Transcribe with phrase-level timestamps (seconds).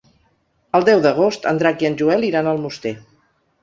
[0.79, 2.99] El deu d'agost en Drac i en Joel iran a Almoster.